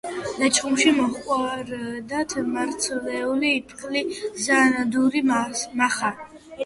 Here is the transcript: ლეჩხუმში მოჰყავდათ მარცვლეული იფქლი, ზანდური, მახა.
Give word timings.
ლეჩხუმში 0.43 0.93
მოჰყავდათ 0.99 2.33
მარცვლეული 2.55 3.53
იფქლი, 3.59 4.03
ზანდური, 4.47 5.23
მახა. 5.35 6.11